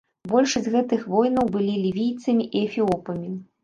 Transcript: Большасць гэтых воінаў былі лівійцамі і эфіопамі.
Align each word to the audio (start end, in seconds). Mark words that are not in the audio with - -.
Большасць 0.31 0.69
гэтых 0.75 1.03
воінаў 1.17 1.53
былі 1.59 1.79
лівійцамі 1.87 2.51
і 2.55 2.67
эфіопамі. 2.67 3.37